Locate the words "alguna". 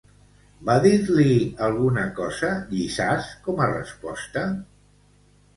1.67-2.05